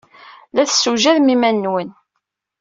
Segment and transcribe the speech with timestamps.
[0.53, 1.89] La tessewjadem iman-nwen.